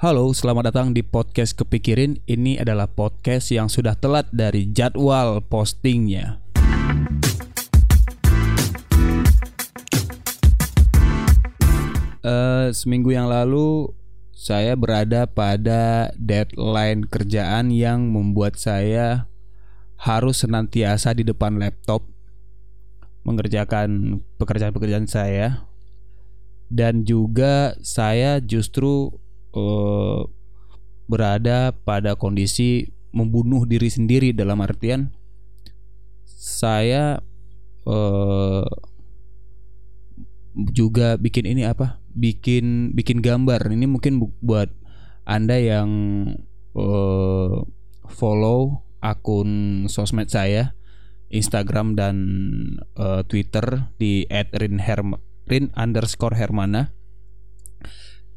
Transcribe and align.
Halo, 0.00 0.32
selamat 0.32 0.72
datang 0.72 0.96
di 0.96 1.04
podcast 1.04 1.52
Kepikirin. 1.52 2.24
Ini 2.24 2.56
adalah 2.64 2.88
podcast 2.88 3.52
yang 3.52 3.68
sudah 3.68 3.92
telat 4.00 4.32
dari 4.32 4.64
jadwal 4.72 5.44
postingnya. 5.44 6.40
Uh, 12.24 12.72
seminggu 12.72 13.12
yang 13.12 13.28
lalu 13.28 13.92
saya 14.32 14.72
berada 14.72 15.28
pada 15.28 16.08
deadline 16.16 17.04
kerjaan 17.04 17.68
yang 17.68 18.08
membuat 18.08 18.56
saya 18.56 19.28
harus 20.00 20.40
senantiasa 20.40 21.12
di 21.12 21.28
depan 21.28 21.60
laptop 21.60 22.08
mengerjakan 23.28 24.24
pekerjaan-pekerjaan 24.40 25.04
saya 25.04 25.68
dan 26.72 27.04
juga 27.04 27.76
saya 27.84 28.40
justru 28.40 29.12
uh, 29.54 30.26
berada 31.10 31.74
pada 31.74 32.14
kondisi 32.14 32.90
membunuh 33.10 33.66
diri 33.66 33.90
sendiri 33.90 34.30
dalam 34.30 34.62
artian 34.62 35.10
saya 36.26 37.18
uh, 37.84 38.66
juga 40.74 41.18
bikin 41.18 41.46
ini 41.46 41.66
apa? 41.66 42.02
Bikin 42.14 42.94
bikin 42.94 43.22
gambar. 43.22 43.70
Ini 43.70 43.86
mungkin 43.86 44.22
buat 44.42 44.70
anda 45.26 45.58
yang 45.58 45.90
uh, 46.74 47.62
follow 48.10 48.82
akun 49.00 49.84
sosmed 49.86 50.28
saya 50.28 50.74
Instagram 51.30 51.94
dan 51.94 52.16
uh, 52.98 53.22
Twitter 53.24 53.90
di 53.96 54.26
@rinherma 54.30 55.22
rin 55.50 55.74
underscore 55.74 56.38
hermana 56.38 56.94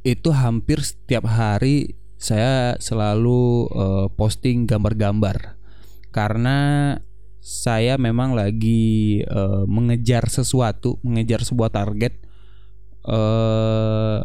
itu 0.03 0.29
hampir 0.35 0.83
setiap 0.83 1.23
hari 1.27 1.95
saya 2.19 2.75
selalu 2.79 3.67
uh, 3.71 4.07
posting 4.15 4.67
gambar-gambar 4.67 5.59
karena 6.11 6.95
saya 7.43 7.99
memang 7.99 8.31
lagi 8.31 9.19
uh, 9.27 9.67
mengejar 9.67 10.31
sesuatu, 10.31 10.95
mengejar 11.03 11.43
sebuah 11.43 11.75
target 11.75 12.15
uh, 13.03 14.23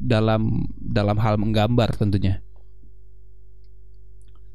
dalam 0.00 0.64
dalam 0.80 1.20
hal 1.20 1.36
menggambar 1.36 1.92
tentunya. 2.00 2.40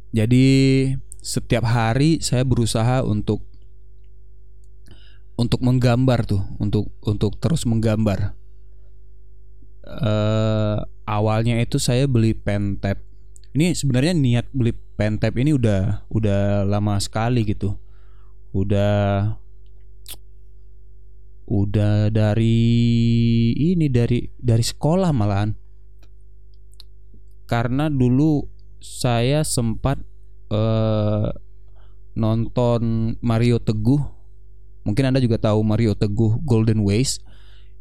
Jadi 0.09 0.89
setiap 1.21 1.69
hari 1.69 2.17
saya 2.25 2.41
berusaha 2.41 3.05
untuk 3.05 3.45
untuk 5.37 5.61
menggambar 5.61 6.25
tuh 6.25 6.41
untuk 6.57 6.89
untuk 7.05 7.37
terus 7.37 7.69
menggambar 7.69 8.33
uh, 9.99 10.77
awalnya 11.03 11.59
itu 11.59 11.75
saya 11.75 12.07
beli 12.07 12.31
pen 12.31 12.79
tab. 12.79 12.99
Ini 13.51 13.75
sebenarnya 13.75 14.15
niat 14.15 14.47
beli 14.55 14.71
pen 14.95 15.19
tab 15.19 15.35
ini 15.35 15.51
udah 15.51 16.07
udah 16.07 16.63
lama 16.63 16.95
sekali 17.03 17.43
gitu. 17.43 17.75
Udah 18.55 19.35
udah 21.51 22.07
dari 22.07 22.63
ini 23.59 23.91
dari 23.91 24.31
dari 24.39 24.63
sekolah 24.63 25.11
malahan. 25.11 25.51
Karena 27.43 27.91
dulu 27.91 28.47
saya 28.79 29.43
sempat 29.43 29.99
uh, 30.47 31.27
nonton 32.15 33.13
Mario 33.19 33.59
Teguh. 33.59 33.99
Mungkin 34.87 35.11
Anda 35.11 35.19
juga 35.19 35.37
tahu 35.37 35.59
Mario 35.61 35.93
Teguh 35.93 36.39
Golden 36.41 36.81
Ways 36.87 37.19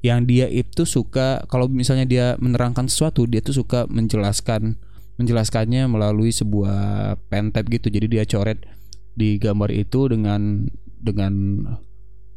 yang 0.01 0.25
dia 0.25 0.48
itu 0.48 0.89
suka 0.89 1.45
kalau 1.53 1.69
misalnya 1.69 2.09
dia 2.09 2.27
menerangkan 2.41 2.89
sesuatu 2.89 3.29
dia 3.29 3.45
tuh 3.45 3.61
suka 3.61 3.84
menjelaskan 3.84 4.81
menjelaskannya 5.20 5.84
melalui 5.84 6.33
sebuah 6.33 7.15
pen 7.29 7.53
tab 7.53 7.69
gitu. 7.69 7.93
Jadi 7.93 8.09
dia 8.09 8.25
coret 8.25 8.65
di 9.12 9.37
gambar 9.37 9.69
itu 9.69 10.09
dengan 10.09 10.65
dengan 10.97 11.33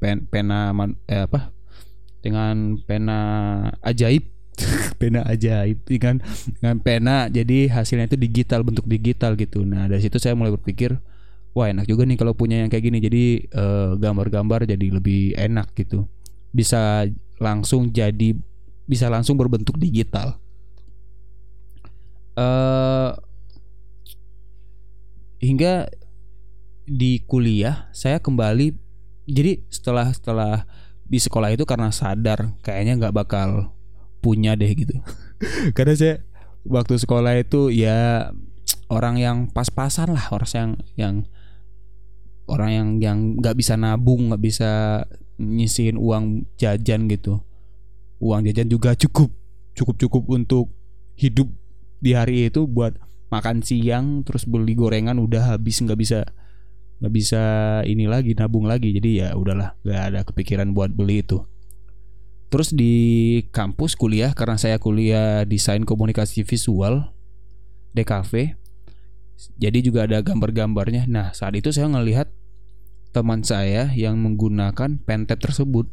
pen, 0.03 0.27
pena 0.27 0.75
eh, 1.07 1.23
apa? 1.23 1.55
Dengan 2.19 2.75
pena 2.83 3.19
ajaib. 3.79 4.27
Pena 5.01 5.25
ajaib 5.25 5.81
dengan 5.89 6.21
dengan 6.61 6.77
pena 6.77 7.25
jadi 7.25 7.73
hasilnya 7.73 8.05
itu 8.05 8.21
digital 8.21 8.61
bentuk 8.61 8.85
digital 8.85 9.33
gitu. 9.33 9.65
Nah 9.65 9.89
dari 9.89 9.97
situ 9.97 10.21
saya 10.21 10.37
mulai 10.37 10.53
berpikir 10.53 10.93
wah 11.57 11.73
enak 11.73 11.89
juga 11.89 12.05
nih 12.05 12.21
kalau 12.21 12.37
punya 12.37 12.61
yang 12.61 12.69
kayak 12.69 12.85
gini. 12.85 13.01
Jadi 13.01 13.23
eh, 13.49 13.91
gambar-gambar 13.97 14.69
jadi 14.69 14.87
lebih 14.93 15.33
enak 15.33 15.73
gitu 15.73 16.05
bisa 16.53 17.09
langsung 17.41 17.89
jadi 17.89 18.37
bisa 18.85 19.09
langsung 19.09 19.35
berbentuk 19.35 19.75
digital. 19.81 20.39
Uh, 22.33 23.13
hingga 25.37 25.91
di 26.83 27.21
kuliah 27.29 27.93
saya 27.93 28.17
kembali 28.17 28.73
jadi 29.29 29.61
setelah 29.69 30.09
setelah 30.09 30.65
di 31.03 31.19
sekolah 31.19 31.53
itu 31.53 31.63
karena 31.67 31.93
sadar 31.93 32.57
kayaknya 32.63 32.97
nggak 32.97 33.15
bakal 33.15 33.75
punya 34.23 34.55
deh 34.55 34.71
gitu. 34.71 34.95
Karena 35.77 35.93
saya 35.99 36.15
waktu 36.63 36.95
sekolah 36.95 37.35
itu 37.35 37.69
ya 37.75 38.31
orang 38.87 39.19
yang 39.19 39.37
pas-pasan 39.51 40.15
lah 40.15 40.31
orang 40.31 40.47
yang 40.55 40.71
yang 40.95 41.15
orang 42.47 42.71
yang 42.71 42.89
yang 42.99 43.17
nggak 43.39 43.55
bisa 43.55 43.79
nabung 43.79 44.31
nggak 44.31 44.43
bisa 44.43 44.69
nyisihin 45.39 45.95
uang 45.99 46.47
jajan 46.59 47.07
gitu. 47.07 47.41
Uang 48.19 48.47
jajan 48.47 48.67
juga 48.71 48.95
cukup 48.95 49.31
cukup 49.73 49.95
cukup 49.97 50.23
untuk 50.29 50.65
hidup 51.17 51.49
di 52.03 52.13
hari 52.13 52.51
itu 52.51 52.67
buat 52.67 52.99
makan 53.33 53.65
siang 53.65 54.21
terus 54.21 54.45
beli 54.45 54.77
gorengan 54.77 55.17
udah 55.17 55.57
habis 55.57 55.81
nggak 55.81 55.97
bisa 55.97 56.19
nggak 57.01 57.13
bisa 57.13 57.41
ini 57.87 58.05
lagi 58.07 58.35
nabung 58.37 58.67
lagi. 58.67 58.93
Jadi 58.93 59.23
ya 59.23 59.35
udahlah 59.35 59.75
nggak 59.83 60.01
ada 60.13 60.19
kepikiran 60.27 60.71
buat 60.71 60.93
beli 60.93 61.23
itu. 61.25 61.41
Terus 62.53 62.69
di 62.69 62.93
kampus 63.49 63.97
kuliah 63.97 64.29
karena 64.37 64.61
saya 64.61 64.77
kuliah 64.77 65.41
desain 65.41 65.81
komunikasi 65.89 66.45
visual 66.45 67.09
DKV 67.97 68.62
jadi 69.57 69.79
juga 69.83 70.05
ada 70.07 70.21
gambar-gambarnya. 70.23 71.09
Nah, 71.09 71.35
saat 71.35 71.57
itu 71.57 71.73
saya 71.73 71.89
ngelihat 71.91 72.31
teman 73.13 73.45
saya 73.45 73.91
yang 73.93 74.19
menggunakan 74.19 74.99
pentet 75.03 75.39
tersebut. 75.41 75.89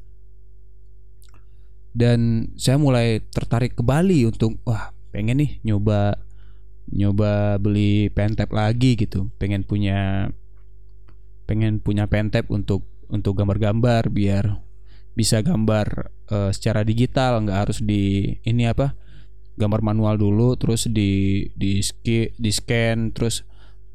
Dan 1.90 2.52
saya 2.54 2.78
mulai 2.78 3.18
tertarik 3.18 3.74
ke 3.74 3.82
Bali 3.82 4.22
untuk 4.22 4.62
wah, 4.62 4.94
pengen 5.10 5.42
nih 5.42 5.58
nyoba 5.66 6.22
nyoba 6.90 7.58
beli 7.58 8.08
pentap 8.14 8.54
lagi 8.54 8.94
gitu. 8.94 9.30
Pengen 9.36 9.66
punya 9.66 10.30
pengen 11.50 11.82
punya 11.82 12.06
pentap 12.06 12.46
untuk 12.46 12.86
untuk 13.10 13.34
gambar-gambar 13.34 14.06
biar 14.14 14.62
bisa 15.18 15.42
gambar 15.42 16.14
uh, 16.30 16.50
secara 16.54 16.86
digital 16.86 17.42
nggak 17.42 17.58
harus 17.66 17.82
di 17.82 18.38
ini 18.46 18.70
apa 18.70 18.94
gambar 19.58 19.80
manual 19.82 20.18
dulu 20.20 20.54
terus 20.54 20.86
di 20.86 21.46
di 21.54 21.80
ski, 21.82 22.34
di 22.36 22.50
scan 22.50 23.10
terus 23.10 23.42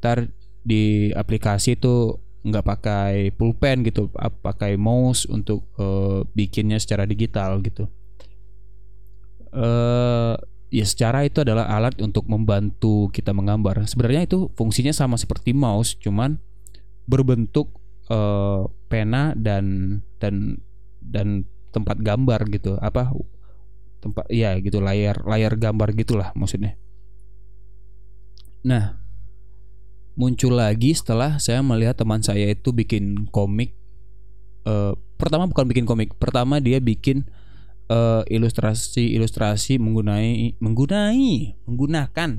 ntar 0.00 0.28
di 0.66 1.14
aplikasi 1.14 1.78
itu 1.78 2.20
nggak 2.46 2.66
pakai 2.66 3.14
pulpen 3.34 3.82
gitu 3.82 4.06
pakai 4.42 4.78
mouse 4.78 5.26
untuk 5.26 5.66
uh, 5.82 6.22
bikinnya 6.30 6.78
secara 6.78 7.02
digital 7.02 7.58
gitu. 7.62 7.90
Uh, 9.50 10.38
ya 10.70 10.86
secara 10.86 11.26
itu 11.26 11.42
adalah 11.42 11.66
alat 11.66 11.98
untuk 11.98 12.30
membantu 12.30 13.10
kita 13.10 13.34
menggambar. 13.34 13.82
Sebenarnya 13.90 14.30
itu 14.30 14.50
fungsinya 14.54 14.94
sama 14.94 15.18
seperti 15.18 15.54
mouse 15.54 15.98
cuman 15.98 16.38
berbentuk 17.10 17.82
uh, 18.10 18.70
pena 18.86 19.34
dan 19.34 19.98
dan 20.22 20.62
dan 21.02 21.50
tempat 21.74 21.98
gambar 21.98 22.46
gitu. 22.54 22.78
Apa 22.78 23.10
tempat 24.06 24.24
ya 24.30 24.54
gitu 24.62 24.78
layar 24.78 25.26
layar 25.26 25.58
gambar 25.58 25.92
gitulah 25.98 26.30
maksudnya. 26.38 26.78
Nah 28.62 29.02
muncul 30.16 30.56
lagi 30.56 30.96
setelah 30.96 31.36
saya 31.36 31.60
melihat 31.60 31.98
teman 32.00 32.24
saya 32.24 32.48
itu 32.48 32.72
bikin 32.72 33.28
komik 33.28 33.76
uh, 34.64 34.96
pertama 35.20 35.44
bukan 35.44 35.68
bikin 35.68 35.84
komik 35.84 36.16
pertama 36.16 36.56
dia 36.56 36.80
bikin 36.80 37.28
uh, 37.92 38.24
ilustrasi 38.26 39.12
ilustrasi 39.12 39.76
menggunai 39.76 40.56
menggunai 40.58 41.56
menggunakan 41.68 42.30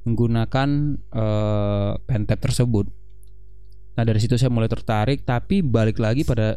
menggunakan 0.00 0.68
uh, 1.12 1.92
pentap 2.08 2.40
tersebut. 2.40 2.88
Nah 4.00 4.04
dari 4.08 4.16
situ 4.16 4.40
saya 4.40 4.48
mulai 4.48 4.70
tertarik 4.70 5.28
tapi 5.28 5.60
balik 5.60 6.00
lagi 6.00 6.24
pada 6.24 6.56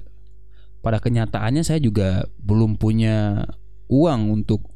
pada 0.80 1.00
kenyataannya 1.00 1.64
saya 1.64 1.80
juga 1.80 2.28
belum 2.40 2.80
punya 2.80 3.44
uang 3.94 4.42
untuk 4.42 4.74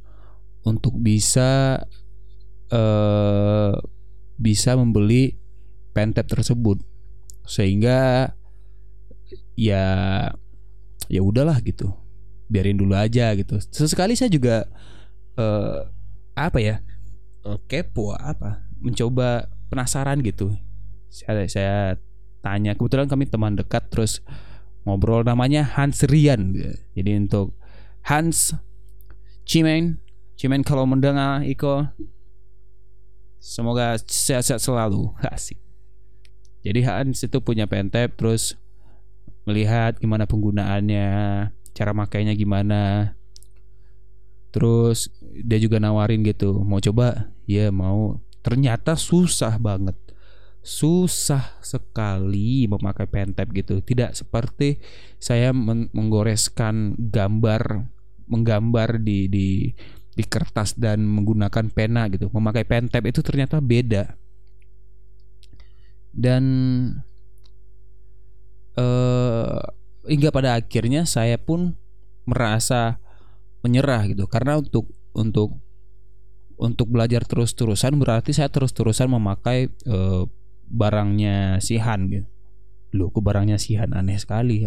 untuk 0.62 0.94
bisa 1.02 1.82
uh, 2.70 3.74
bisa 4.38 4.78
membeli 4.78 5.42
pentap 5.98 6.30
tersebut. 6.30 6.78
Sehingga 7.48 8.30
ya 9.58 9.86
ya 11.10 11.22
udahlah 11.26 11.58
gitu. 11.66 11.90
Biarin 12.48 12.78
dulu 12.78 12.94
aja 12.94 13.34
gitu. 13.34 13.58
Sesekali 13.74 14.14
saya 14.14 14.30
juga 14.30 14.70
uh, 15.42 15.90
apa 16.38 16.62
ya 16.62 16.86
kepo 17.66 18.14
apa 18.14 18.62
mencoba 18.78 19.50
penasaran 19.72 20.22
gitu. 20.22 20.54
Saya 21.10 21.48
saya 21.50 21.78
tanya 22.44 22.78
kebetulan 22.78 23.10
kami 23.10 23.26
teman 23.26 23.58
dekat 23.58 23.90
terus 23.90 24.22
ngobrol 24.88 25.24
namanya 25.26 25.66
Hans 25.66 26.04
Rian. 26.08 26.54
Jadi 26.94 27.12
untuk 27.18 27.58
Hans 28.06 28.56
Cimen 29.48 30.04
Cimen 30.38 30.62
kalau 30.62 30.86
mendengar 30.86 31.42
Iko 31.42 31.88
semoga 33.42 33.96
sehat-sehat 33.96 34.62
selalu. 34.62 35.10
Asik. 35.34 35.58
Jadi 36.62 36.84
Hans 36.84 37.24
itu 37.24 37.40
punya 37.40 37.64
pentep 37.64 38.12
terus 38.20 38.60
melihat 39.48 39.96
gimana 40.04 40.28
penggunaannya 40.28 41.10
cara 41.72 41.92
makainya 41.96 42.36
gimana. 42.36 43.16
Terus 44.52 45.08
dia 45.22 45.62
juga 45.64 45.80
nawarin 45.80 46.28
gitu 46.28 46.60
mau 46.62 46.84
coba? 46.84 47.32
Ya 47.48 47.72
mau. 47.72 48.20
Ternyata 48.44 49.00
susah 49.00 49.56
banget. 49.58 49.96
Susah 50.60 51.56
sekali 51.64 52.68
memakai 52.68 53.08
pentap 53.08 53.48
gitu. 53.56 53.80
Tidak 53.80 54.12
seperti 54.12 54.84
saya 55.16 55.56
menggoreskan 55.56 57.00
gambar 57.00 57.88
menggambar 58.28 59.00
di 59.00 59.28
di 59.32 59.48
di 60.18 60.24
kertas 60.26 60.76
dan 60.76 61.06
menggunakan 61.06 61.72
pena 61.72 62.10
gitu 62.12 62.28
memakai 62.34 62.66
pentap 62.66 63.06
itu 63.06 63.22
ternyata 63.22 63.62
beda 63.62 64.18
dan 66.12 66.44
uh, 68.78 69.62
hingga 70.08 70.30
pada 70.34 70.58
akhirnya 70.58 71.06
saya 71.06 71.38
pun 71.38 71.78
merasa 72.26 73.00
menyerah 73.62 74.10
gitu 74.10 74.26
karena 74.26 74.58
untuk 74.58 74.90
untuk 75.14 75.58
untuk 76.58 76.90
belajar 76.90 77.22
terus-terusan 77.24 78.02
berarti 78.02 78.34
saya 78.34 78.50
terus-terusan 78.50 79.14
memakai 79.14 79.70
uh, 79.86 80.26
barangnya 80.68 81.62
si 81.64 81.78
Han 81.80 82.12
gitu. 82.12 82.28
Loh, 82.98 83.14
kok 83.14 83.22
barangnya 83.24 83.62
si 83.62 83.78
Han 83.78 83.94
aneh 83.94 84.18
sekali. 84.18 84.66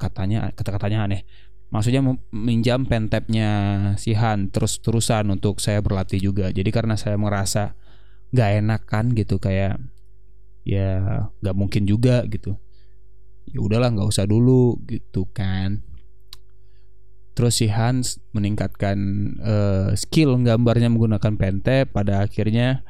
Katanya 0.00 0.48
kata-katanya 0.56 1.04
aneh. 1.06 1.22
Maksudnya 1.68 2.00
minjam 2.32 2.88
pentapnya 2.88 3.50
si 4.00 4.16
Han 4.16 4.48
terus-terusan 4.48 5.28
untuk 5.28 5.60
saya 5.60 5.84
berlatih 5.84 6.16
juga. 6.16 6.48
Jadi 6.48 6.72
karena 6.72 6.96
saya 6.96 7.20
merasa 7.20 7.76
nggak 8.32 8.50
enak 8.64 8.80
kan 8.88 9.12
gitu 9.12 9.36
kayak 9.36 9.76
ya 10.64 11.28
nggak 11.44 11.56
mungkin 11.56 11.84
juga 11.84 12.24
gitu. 12.24 12.56
Ya 13.52 13.60
udahlah 13.60 13.92
nggak 13.92 14.08
usah 14.08 14.24
dulu 14.24 14.80
gitu 14.88 15.28
kan. 15.28 15.84
Terus 17.36 17.60
si 17.60 17.68
Hans 17.70 18.18
meningkatkan 18.32 18.98
uh, 19.38 19.88
skill 19.94 20.40
gambarnya 20.40 20.88
menggunakan 20.90 21.36
pentap 21.36 21.92
pada 21.94 22.24
akhirnya 22.24 22.82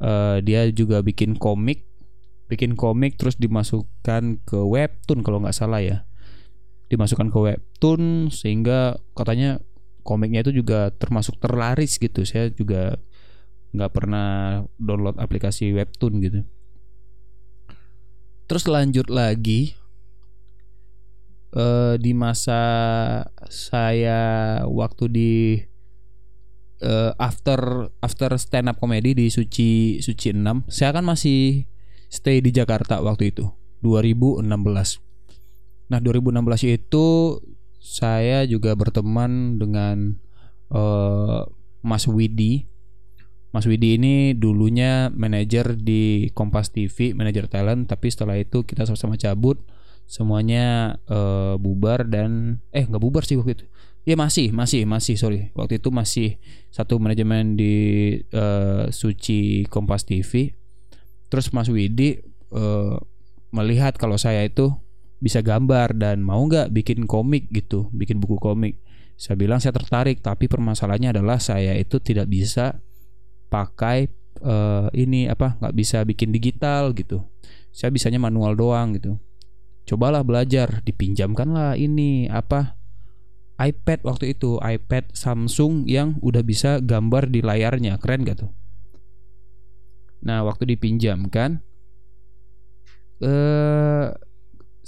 uh, 0.00 0.40
dia 0.42 0.66
juga 0.72 1.04
bikin 1.04 1.36
komik 1.38 1.86
bikin 2.48 2.74
komik 2.74 3.20
terus 3.20 3.36
dimasukkan 3.36 4.40
ke 4.42 4.56
webtoon 4.56 5.20
kalau 5.20 5.44
nggak 5.44 5.54
salah 5.54 5.84
ya 5.84 6.07
dimasukkan 6.88 7.28
ke 7.28 7.38
webtoon 7.38 8.32
sehingga 8.32 9.00
katanya 9.12 9.60
komiknya 10.04 10.40
itu 10.44 10.64
juga 10.64 10.88
termasuk 10.96 11.36
terlaris 11.36 12.00
gitu. 12.00 12.24
Saya 12.24 12.48
juga 12.48 12.96
nggak 13.76 13.92
pernah 13.92 14.64
download 14.80 15.20
aplikasi 15.20 15.72
webtoon 15.76 16.14
gitu. 16.24 16.40
Terus 18.48 18.64
lanjut 18.64 19.12
lagi 19.12 19.76
uh, 21.52 22.00
di 22.00 22.16
masa 22.16 22.60
saya 23.52 24.20
waktu 24.64 25.04
di 25.12 25.32
uh, 26.82 27.12
after 27.20 27.92
after 28.00 28.30
stand 28.40 28.72
up 28.72 28.80
comedy 28.80 29.12
di 29.12 29.28
Suci 29.28 30.00
Suci 30.00 30.32
6 30.32 30.68
saya 30.68 30.90
kan 30.96 31.04
masih 31.04 31.68
stay 32.08 32.40
di 32.40 32.50
Jakarta 32.52 33.04
waktu 33.04 33.36
itu 33.36 33.52
2016 33.84 35.07
nah 35.88 35.98
2016 36.00 36.76
itu 36.76 37.06
saya 37.80 38.44
juga 38.44 38.76
berteman 38.76 39.56
dengan 39.56 40.20
uh, 40.68 41.48
Mas 41.80 42.04
Widi 42.04 42.68
Mas 43.48 43.64
Widi 43.64 43.96
ini 43.96 44.36
dulunya 44.36 45.08
manajer 45.08 45.72
di 45.80 46.28
Kompas 46.36 46.68
TV, 46.68 47.16
manajer 47.16 47.48
talent, 47.48 47.88
tapi 47.88 48.12
setelah 48.12 48.36
itu 48.36 48.60
kita 48.68 48.84
sama-sama 48.84 49.16
cabut, 49.16 49.64
semuanya 50.04 50.96
uh, 51.08 51.56
bubar 51.56 52.04
dan 52.04 52.60
eh 52.76 52.84
nggak 52.84 53.00
bubar 53.00 53.24
sih 53.24 53.40
waktu 53.40 53.56
itu. 53.56 53.64
Ya 54.04 54.16
masih, 54.16 54.52
masih, 54.52 54.84
masih, 54.84 55.16
sorry. 55.16 55.52
Waktu 55.56 55.80
itu 55.80 55.88
masih 55.88 56.40
satu 56.72 56.96
manajemen 57.00 57.56
di 57.56 57.74
uh, 58.36 58.88
Suci 58.92 59.64
Kompas 59.68 60.04
TV. 60.04 60.56
Terus 61.28 61.52
Mas 61.52 61.68
Widi 61.72 62.20
uh, 62.52 63.00
melihat 63.52 63.96
kalau 63.96 64.20
saya 64.20 64.44
itu 64.44 64.76
bisa 65.18 65.42
gambar 65.42 65.94
dan 65.98 66.22
mau 66.22 66.40
nggak 66.46 66.70
bikin 66.70 67.04
komik 67.04 67.50
gitu, 67.50 67.90
bikin 67.90 68.22
buku 68.22 68.38
komik. 68.38 68.78
Saya 69.18 69.34
bilang 69.34 69.58
saya 69.58 69.74
tertarik, 69.74 70.22
tapi 70.22 70.46
permasalahannya 70.46 71.10
adalah 71.18 71.42
saya 71.42 71.74
itu 71.74 71.98
tidak 71.98 72.30
bisa 72.30 72.78
pakai 73.50 74.06
uh, 74.46 74.86
ini 74.94 75.26
apa, 75.26 75.58
nggak 75.58 75.74
bisa 75.74 76.06
bikin 76.06 76.30
digital 76.30 76.94
gitu. 76.94 77.26
Saya 77.74 77.90
bisanya 77.90 78.22
manual 78.22 78.54
doang 78.54 78.94
gitu. 78.94 79.18
Cobalah 79.90 80.22
belajar, 80.22 80.84
dipinjamkanlah 80.86 81.74
ini 81.74 82.30
apa 82.30 82.78
iPad 83.58 84.06
waktu 84.06 84.38
itu 84.38 84.62
iPad 84.62 85.10
Samsung 85.12 85.90
yang 85.90 86.14
udah 86.22 86.46
bisa 86.46 86.78
gambar 86.78 87.26
di 87.26 87.42
layarnya 87.42 87.98
keren 87.98 88.22
gak 88.22 88.46
tuh 88.46 88.50
nah 90.22 90.46
waktu 90.46 90.74
dipinjamkan 90.74 91.62
eh 93.22 94.06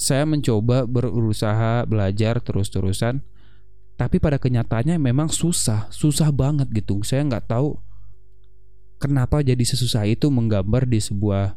saya 0.00 0.24
mencoba 0.24 0.88
berusaha 0.88 1.84
belajar 1.84 2.40
terus-terusan 2.40 3.20
tapi 4.00 4.16
pada 4.16 4.40
kenyataannya 4.40 4.96
memang 4.96 5.28
susah 5.28 5.92
susah 5.92 6.32
banget 6.32 6.72
gitu. 6.72 7.04
Saya 7.04 7.20
nggak 7.28 7.52
tahu 7.52 7.76
kenapa 8.96 9.44
jadi 9.44 9.60
sesusah 9.60 10.08
itu 10.08 10.32
menggambar 10.32 10.88
di 10.88 11.04
sebuah 11.04 11.52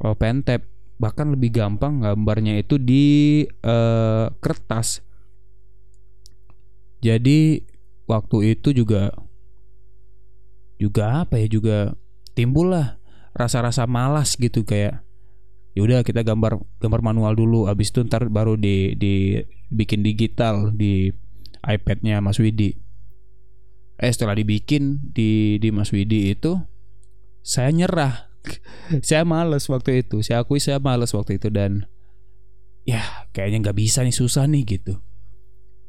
oh, 0.00 0.16
pentap 0.16 0.64
bahkan 0.96 1.28
lebih 1.36 1.52
gampang 1.52 2.00
gambarnya 2.00 2.56
itu 2.56 2.80
di 2.80 3.44
uh, 3.60 4.32
kertas. 4.40 5.04
Jadi 7.04 7.68
waktu 8.08 8.56
itu 8.56 8.72
juga 8.72 9.12
juga 10.80 11.28
apa 11.28 11.36
ya 11.36 11.52
juga 11.52 11.92
timbul 12.32 12.72
lah 12.72 12.96
rasa-rasa 13.36 13.84
malas 13.84 14.40
gitu 14.40 14.64
kayak 14.64 15.03
yaudah 15.74 16.06
kita 16.06 16.22
gambar 16.22 16.62
gambar 16.78 17.00
manual 17.02 17.34
dulu. 17.34 17.66
Abis 17.66 17.90
itu 17.90 18.06
ntar 18.06 18.30
baru 18.30 18.54
di 18.54 18.94
di 18.94 19.42
bikin 19.68 20.06
digital 20.06 20.70
di 20.70 21.10
iPadnya 21.66 22.22
Mas 22.22 22.38
Widi. 22.38 22.78
Eh 23.98 24.10
setelah 24.10 24.38
dibikin 24.38 25.10
di 25.14 25.58
di 25.58 25.68
Mas 25.74 25.90
Widi 25.90 26.30
itu 26.32 26.58
saya 27.42 27.70
nyerah. 27.74 28.30
Saya 29.08 29.24
males 29.24 29.64
waktu 29.72 30.04
itu. 30.04 30.20
Saya 30.20 30.44
akui 30.44 30.60
saya 30.60 30.76
males 30.76 31.16
waktu 31.16 31.40
itu 31.40 31.48
dan 31.48 31.88
ya 32.84 33.00
kayaknya 33.32 33.64
nggak 33.64 33.80
bisa 33.80 34.04
nih 34.04 34.12
susah 34.12 34.44
nih 34.44 34.68
gitu. 34.68 35.00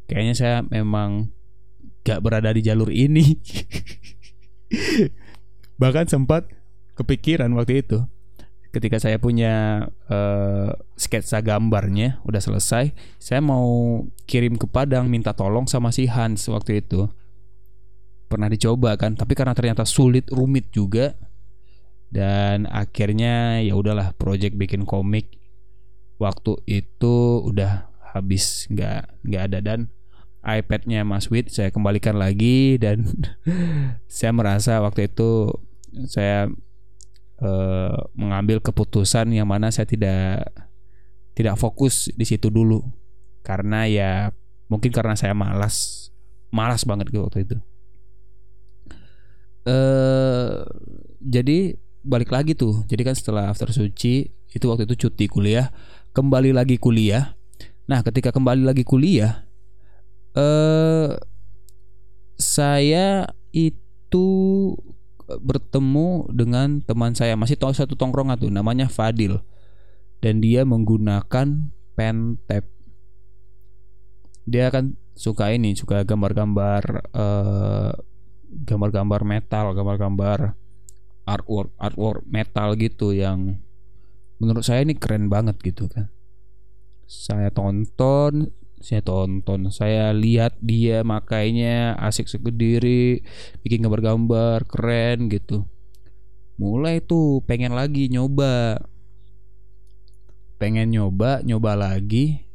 Kayaknya 0.08 0.36
saya 0.40 0.58
memang 0.64 1.36
gak 2.06 2.22
berada 2.22 2.54
di 2.54 2.62
jalur 2.62 2.94
ini. 2.94 3.42
Bahkan 5.82 6.08
sempat 6.08 6.48
kepikiran 6.96 7.52
waktu 7.58 7.84
itu 7.84 8.08
ketika 8.76 9.00
saya 9.00 9.16
punya 9.16 9.88
uh, 10.12 10.76
sketsa 11.00 11.40
gambarnya 11.40 12.20
udah 12.28 12.44
selesai 12.44 12.92
saya 13.16 13.40
mau 13.40 14.04
kirim 14.28 14.60
ke 14.60 14.68
Padang 14.68 15.08
minta 15.08 15.32
tolong 15.32 15.64
sama 15.64 15.96
si 15.96 16.12
Hans 16.12 16.52
waktu 16.52 16.84
itu. 16.84 17.08
Pernah 18.28 18.52
dicoba 18.52 19.00
kan 19.00 19.16
tapi 19.16 19.32
karena 19.32 19.56
ternyata 19.56 19.88
sulit 19.88 20.28
rumit 20.28 20.76
juga. 20.76 21.16
Dan 22.12 22.68
akhirnya 22.68 23.64
ya 23.64 23.80
udahlah 23.80 24.12
project 24.20 24.60
bikin 24.60 24.84
komik. 24.84 25.40
Waktu 26.20 26.60
itu 26.68 27.44
udah 27.48 27.88
habis 28.12 28.68
nggak 28.68 29.24
nggak 29.24 29.44
ada. 29.52 29.60
Dan 29.64 29.80
iPadnya 30.44 31.08
Mas 31.08 31.32
Wid 31.32 31.48
saya 31.48 31.72
kembalikan 31.72 32.20
lagi 32.20 32.76
dan 32.76 33.08
saya 34.12 34.36
merasa 34.36 34.84
waktu 34.84 35.08
itu 35.08 35.50
saya 36.12 36.52
uh, 37.42 37.96
mengambil 38.16 38.62
keputusan 38.62 39.32
yang 39.34 39.50
mana 39.50 39.72
saya 39.74 39.88
tidak 39.88 40.52
tidak 41.36 41.60
fokus 41.60 42.12
di 42.14 42.24
situ 42.24 42.48
dulu. 42.48 42.84
Karena 43.46 43.86
ya 43.86 44.32
mungkin 44.72 44.90
karena 44.90 45.14
saya 45.14 45.36
malas 45.36 46.10
malas 46.50 46.88
banget 46.88 47.12
gitu 47.12 47.26
waktu 47.26 47.44
itu. 47.46 47.58
Uh, 49.66 50.62
jadi 51.20 51.76
balik 52.06 52.30
lagi 52.32 52.54
tuh. 52.54 52.86
Jadi 52.86 53.02
kan 53.02 53.16
setelah 53.18 53.50
after 53.50 53.74
suci 53.74 54.30
itu 54.32 54.66
waktu 54.70 54.88
itu 54.88 55.08
cuti 55.10 55.26
kuliah. 55.28 55.74
Kembali 56.16 56.56
lagi 56.56 56.80
kuliah. 56.80 57.36
Nah, 57.86 58.02
ketika 58.02 58.32
kembali 58.32 58.66
lagi 58.66 58.88
kuliah, 58.88 59.46
eh 60.34 61.12
saya 62.40 63.30
itu 63.52 64.28
bertemu 65.28 66.30
dengan 66.32 66.82
teman 66.82 67.14
saya. 67.18 67.34
Masih 67.38 67.58
tahu 67.58 67.74
satu 67.74 67.98
tongkrongan 67.98 68.38
tuh 68.38 68.52
namanya 68.54 68.90
Fadil. 68.90 69.42
Dan 70.24 70.42
dia 70.42 70.66
menggunakan 70.66 71.70
pen 71.96 72.18
tab 72.50 72.66
dia 74.46 74.70
kan 74.70 74.94
suka 75.18 75.50
ini 75.50 75.74
suka 75.74 76.06
gambar-gambar 76.06 76.84
uh, 77.18 77.92
gambar-gambar 78.46 79.22
metal 79.26 79.74
gambar-gambar 79.74 80.54
artwork 81.26 81.74
artwork 81.82 82.22
metal 82.30 82.78
gitu 82.78 83.10
yang 83.10 83.58
menurut 84.38 84.62
saya 84.62 84.86
ini 84.86 84.94
keren 84.94 85.32
banget 85.32 85.58
gitu 85.66 85.90
kan. 85.90 86.14
Saya 87.10 87.50
tonton 87.50 88.54
saya 88.86 89.02
tonton. 89.02 89.74
Saya 89.74 90.14
lihat 90.14 90.62
dia 90.62 91.02
makainya 91.02 91.98
asik 91.98 92.30
diri 92.54 93.26
bikin 93.66 93.82
gambar-gambar 93.82 94.70
keren 94.70 95.26
gitu. 95.34 95.66
Mulai 96.62 97.02
tuh 97.02 97.42
pengen 97.50 97.74
lagi 97.74 98.08
nyoba. 98.08 98.86
Pengen 100.62 100.94
nyoba 100.94 101.42
nyoba 101.42 101.74
lagi. 101.74 102.46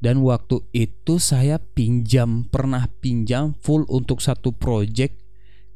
Dan 0.00 0.24
waktu 0.24 0.64
itu 0.72 1.20
saya 1.20 1.60
pinjam 1.60 2.46
pernah 2.48 2.88
pinjam 3.04 3.52
full 3.60 3.84
untuk 3.92 4.24
satu 4.24 4.56
project. 4.56 5.20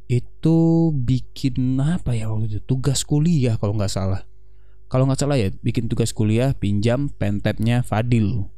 Itu 0.09 0.91
bikin 0.97 1.77
apa 1.79 2.17
ya 2.17 2.33
waktu 2.33 2.57
itu? 2.57 2.61
Tugas 2.65 3.05
kuliah 3.05 3.61
kalau 3.61 3.77
nggak 3.77 3.93
salah. 3.93 4.25
Kalau 4.89 5.05
nggak 5.09 5.21
salah 5.21 5.37
ya 5.37 5.53
bikin 5.61 5.89
tugas 5.89 6.13
kuliah 6.13 6.53
pinjam 6.57 7.09
pentapnya 7.09 7.81
Fadil 7.81 8.53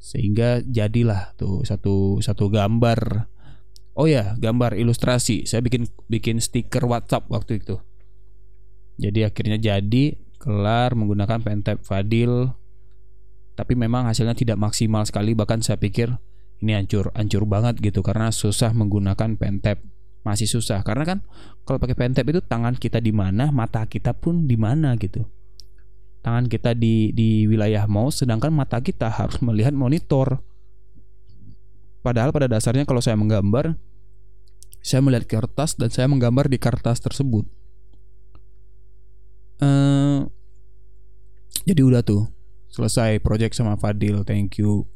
sehingga 0.00 0.64
jadilah 0.64 1.36
tuh 1.36 1.62
satu 1.62 2.24
satu 2.24 2.48
gambar. 2.48 3.28
Oh 3.92 4.08
ya 4.08 4.32
gambar 4.40 4.80
ilustrasi. 4.80 5.44
Saya 5.44 5.60
bikin 5.60 5.84
bikin 6.08 6.40
stiker 6.40 6.88
WhatsApp 6.88 7.28
waktu 7.28 7.60
itu. 7.60 7.76
Jadi 8.96 9.28
akhirnya 9.28 9.60
jadi 9.60 10.16
kelar 10.40 10.96
menggunakan 10.96 11.44
pentap 11.44 11.84
Fadil. 11.84 12.56
Tapi 13.52 13.76
memang 13.76 14.08
hasilnya 14.08 14.32
tidak 14.32 14.56
maksimal 14.56 15.04
sekali. 15.04 15.36
Bahkan 15.36 15.60
saya 15.60 15.76
pikir 15.76 16.16
ini 16.64 16.72
hancur 16.72 17.12
hancur 17.12 17.44
banget 17.44 17.76
gitu. 17.84 18.00
Karena 18.00 18.32
susah 18.32 18.72
menggunakan 18.72 19.36
pentap 19.36 19.84
masih 20.24 20.48
susah. 20.48 20.80
Karena 20.80 21.04
kan 21.04 21.18
kalau 21.68 21.76
pakai 21.76 21.94
pentap 21.94 22.24
itu 22.24 22.40
tangan 22.40 22.72
kita 22.80 23.04
di 23.04 23.12
mana 23.12 23.52
mata 23.52 23.84
kita 23.84 24.16
pun 24.16 24.48
di 24.48 24.56
mana 24.56 24.96
gitu 24.96 25.28
tangan 26.20 26.46
kita 26.48 26.76
di 26.76 27.12
di 27.16 27.48
wilayah 27.48 27.88
mouse 27.88 28.24
sedangkan 28.24 28.52
mata 28.52 28.80
kita 28.80 29.08
harus 29.08 29.40
melihat 29.40 29.72
monitor. 29.72 30.44
Padahal 32.00 32.32
pada 32.32 32.48
dasarnya 32.48 32.88
kalau 32.88 33.04
saya 33.04 33.16
menggambar 33.16 33.76
saya 34.80 35.04
melihat 35.04 35.28
kertas 35.28 35.76
dan 35.76 35.92
saya 35.92 36.08
menggambar 36.08 36.48
di 36.48 36.56
kertas 36.56 37.04
tersebut. 37.04 37.44
Uh, 39.60 40.24
jadi 41.68 41.84
udah 41.84 42.00
tuh 42.00 42.32
selesai 42.72 43.20
project 43.20 43.52
sama 43.52 43.76
Fadil 43.76 44.24
thank 44.24 44.56
you. 44.56 44.88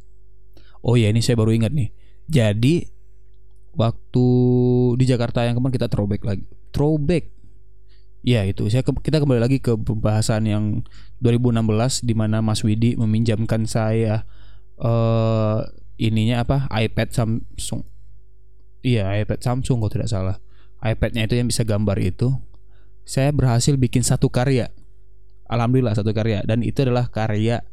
Oh 0.80 0.96
ya 0.96 1.12
ini 1.12 1.20
saya 1.20 1.36
baru 1.36 1.52
ingat 1.52 1.72
nih. 1.76 1.92
Jadi 2.24 2.88
waktu 3.76 4.26
di 4.96 5.04
Jakarta 5.04 5.44
yang 5.44 5.60
kemarin 5.60 5.76
kita 5.76 5.88
throwback 5.92 6.24
lagi. 6.24 6.44
Throwback 6.72 7.28
ya 8.24 8.42
itu. 8.48 8.66
Saya 8.72 8.80
ke, 8.80 8.90
kita 9.04 9.20
kembali 9.20 9.38
lagi 9.38 9.60
ke 9.60 9.76
pembahasan 9.76 10.48
yang 10.48 10.64
2016 11.20 12.08
di 12.08 12.16
mana 12.16 12.40
Mas 12.40 12.64
Widi 12.64 12.96
meminjamkan 12.96 13.68
saya 13.68 14.24
uh, 14.80 15.60
ininya 16.00 16.42
apa? 16.42 16.66
iPad 16.72 17.12
Samsung. 17.12 17.84
Iya 18.80 19.12
iPad 19.22 19.40
Samsung 19.44 19.84
kalau 19.84 19.92
tidak 19.92 20.10
salah. 20.10 20.36
iPadnya 20.84 21.24
itu 21.24 21.36
yang 21.36 21.48
bisa 21.48 21.64
gambar 21.64 21.96
itu. 22.00 22.32
Saya 23.04 23.32
berhasil 23.32 23.76
bikin 23.76 24.00
satu 24.00 24.32
karya. 24.32 24.72
Alhamdulillah 25.48 25.96
satu 25.96 26.12
karya. 26.16 26.40
Dan 26.44 26.64
itu 26.64 26.84
adalah 26.84 27.08
karya 27.12 27.64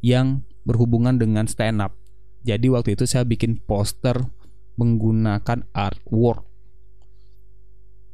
yang 0.00 0.44
berhubungan 0.64 1.20
dengan 1.20 1.44
stand 1.48 1.80
up. 1.84 1.96
Jadi 2.44 2.68
waktu 2.72 2.96
itu 2.96 3.04
saya 3.04 3.24
bikin 3.24 3.60
poster 3.60 4.28
menggunakan 4.80 5.68
artwork. 5.74 6.47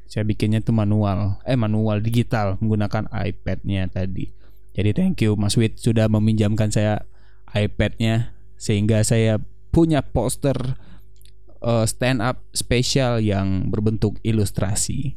Saya 0.04 0.22
bikinnya 0.22 0.60
itu 0.62 0.70
manual, 0.70 1.40
eh 1.48 1.56
manual 1.58 2.04
digital 2.04 2.60
menggunakan 2.60 3.08
iPad-nya 3.10 3.88
tadi. 3.90 4.30
Jadi 4.74 4.90
thank 4.92 5.22
you 5.22 5.38
Mas 5.38 5.54
Wid 5.54 5.78
sudah 5.78 6.10
meminjamkan 6.10 6.70
saya 6.70 7.06
iPad-nya 7.54 8.34
sehingga 8.58 9.02
saya 9.06 9.38
punya 9.70 10.02
poster 10.02 10.78
uh, 11.62 11.86
stand 11.86 12.22
up 12.22 12.42
spesial 12.54 13.22
yang 13.22 13.70
berbentuk 13.70 14.18
ilustrasi. 14.22 15.14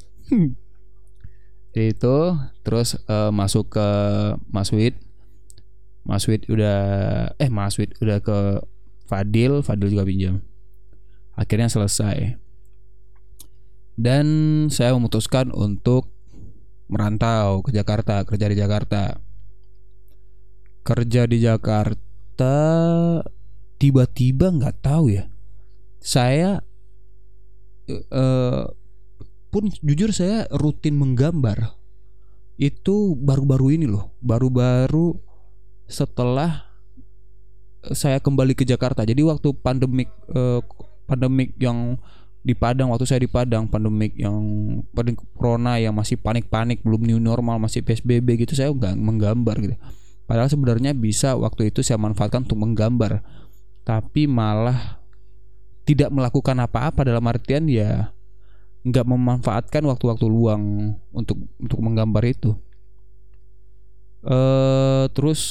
Itu 1.78 2.18
terus 2.66 2.98
uh, 3.06 3.30
masuk 3.30 3.78
ke 3.78 3.90
Mas 4.50 4.74
Wid. 4.74 4.98
Mas 6.08 6.26
Wid 6.26 6.48
udah 6.50 6.80
eh 7.38 7.52
Mas 7.52 7.76
Wid 7.78 7.94
udah 8.00 8.24
ke 8.24 8.64
Fadil, 9.06 9.62
Fadil 9.62 9.92
juga 9.92 10.08
pinjam 10.08 10.42
akhirnya 11.38 11.70
selesai 11.70 12.42
dan 13.98 14.26
saya 14.70 14.94
memutuskan 14.94 15.50
untuk 15.50 16.14
merantau 16.88 17.66
ke 17.66 17.74
Jakarta 17.74 18.24
kerja 18.24 18.46
di 18.48 18.56
Jakarta. 18.56 19.04
Kerja 20.86 21.28
di 21.28 21.44
Jakarta 21.44 22.56
tiba-tiba 23.76 24.54
nggak 24.54 24.76
tahu 24.86 25.12
ya. 25.12 25.28
Saya 26.00 26.64
uh, 28.14 28.64
pun 29.52 29.64
jujur 29.84 30.14
saya 30.14 30.48
rutin 30.54 30.96
menggambar. 30.96 31.76
Itu 32.56 33.18
baru-baru 33.20 33.82
ini 33.82 33.86
loh 33.90 34.16
baru-baru 34.22 35.18
setelah 35.90 36.70
saya 37.92 38.22
kembali 38.22 38.54
ke 38.54 38.64
Jakarta. 38.64 39.04
Jadi 39.04 39.26
waktu 39.26 39.52
pandemik 39.60 40.10
uh, 40.32 40.64
pandemik 41.08 41.56
yang 41.60 42.00
di 42.48 42.56
Padang 42.56 42.96
waktu 42.96 43.04
saya 43.04 43.20
di 43.20 43.28
Padang 43.28 43.68
pandemik 43.68 44.16
yang 44.16 44.40
pandemik 44.96 45.20
corona 45.36 45.76
yang 45.76 45.92
masih 45.92 46.16
panik-panik 46.16 46.80
belum 46.80 47.04
new 47.04 47.20
normal 47.20 47.60
masih 47.60 47.84
PSBB 47.84 48.48
gitu 48.48 48.56
saya 48.56 48.72
nggak 48.72 48.96
menggambar 48.96 49.60
gitu. 49.60 49.76
Padahal 50.24 50.48
sebenarnya 50.48 50.96
bisa 50.96 51.36
waktu 51.36 51.76
itu 51.76 51.84
saya 51.84 52.00
manfaatkan 52.00 52.48
untuk 52.48 52.64
menggambar. 52.64 53.20
Tapi 53.84 54.32
malah 54.32 55.04
tidak 55.84 56.08
melakukan 56.08 56.56
apa-apa 56.64 57.04
dalam 57.04 57.24
artian 57.28 57.68
ya 57.68 58.16
nggak 58.88 59.04
memanfaatkan 59.04 59.84
waktu-waktu 59.84 60.28
luang 60.32 60.96
untuk 61.12 61.44
untuk 61.60 61.80
menggambar 61.84 62.24
itu. 62.32 62.56
Eh 64.24 65.12
terus 65.12 65.42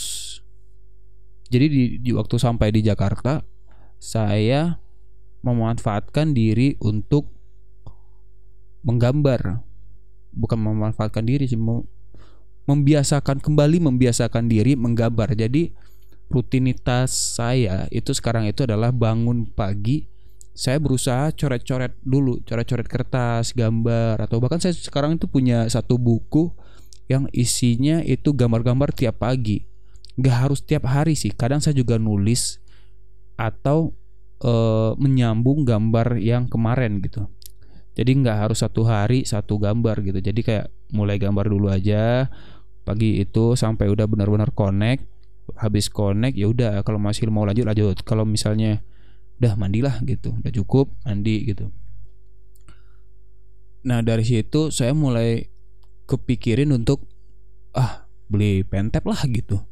jadi 1.52 1.68
di, 1.68 1.82
di 2.00 2.10
waktu 2.16 2.40
sampai 2.40 2.72
di 2.72 2.80
Jakarta 2.80 3.44
saya 4.00 4.80
memanfaatkan 5.46 6.34
diri 6.34 6.74
untuk 6.82 7.30
menggambar. 8.82 9.62
Bukan 10.34 10.58
memanfaatkan 10.58 11.22
diri 11.22 11.46
sih 11.46 11.56
membiasakan 12.66 13.38
kembali 13.38 13.78
membiasakan 13.78 14.50
diri 14.50 14.74
menggambar. 14.74 15.38
Jadi 15.38 15.70
rutinitas 16.26 17.38
saya 17.38 17.86
itu 17.94 18.10
sekarang 18.10 18.50
itu 18.50 18.66
adalah 18.66 18.90
bangun 18.90 19.46
pagi 19.46 20.10
saya 20.56 20.80
berusaha 20.80 21.36
coret-coret 21.36 21.92
dulu 22.00 22.40
coret-coret 22.40 22.88
kertas 22.88 23.52
gambar 23.52 24.16
atau 24.24 24.40
bahkan 24.40 24.56
saya 24.56 24.72
sekarang 24.72 25.20
itu 25.20 25.28
punya 25.28 25.68
satu 25.68 26.00
buku 26.00 26.48
yang 27.12 27.28
isinya 27.36 28.00
itu 28.00 28.32
gambar-gambar 28.32 28.90
tiap 28.96 29.20
pagi. 29.20 29.68
Nggak 30.16 30.36
harus 30.48 30.64
tiap 30.64 30.88
hari 30.88 31.12
sih 31.12 31.28
kadang 31.36 31.60
saya 31.60 31.76
juga 31.76 32.00
nulis 32.00 32.56
atau 33.36 33.92
uh, 34.44 34.92
menyambung 35.00 35.64
gambar 35.64 36.20
yang 36.20 36.50
kemarin 36.50 37.00
gitu. 37.00 37.30
Jadi 37.96 38.10
nggak 38.20 38.36
harus 38.48 38.60
satu 38.60 38.84
hari 38.84 39.24
satu 39.24 39.56
gambar 39.56 40.04
gitu. 40.04 40.18
Jadi 40.20 40.40
kayak 40.44 40.66
mulai 40.92 41.16
gambar 41.16 41.48
dulu 41.48 41.72
aja 41.72 42.28
pagi 42.84 43.18
itu 43.18 43.56
sampai 43.56 43.88
udah 43.88 44.04
benar-benar 44.04 44.52
connect. 44.52 45.08
Habis 45.56 45.88
connect 45.88 46.36
ya 46.36 46.50
udah 46.50 46.84
kalau 46.84 47.00
masih 47.00 47.32
mau 47.32 47.48
lanjut 47.48 47.64
lanjut. 47.64 47.96
Kalau 48.04 48.28
misalnya 48.28 48.84
udah 49.40 49.56
mandilah 49.56 49.96
gitu, 50.04 50.36
udah 50.36 50.52
cukup 50.52 50.92
mandi 51.08 51.48
gitu. 51.48 51.72
Nah 53.86 54.04
dari 54.04 54.26
situ 54.26 54.68
saya 54.68 54.92
mulai 54.92 55.48
kepikirin 56.04 56.74
untuk 56.76 57.08
ah 57.72 58.04
beli 58.28 58.60
pentep 58.60 59.04
lah 59.08 59.24
gitu. 59.24 59.64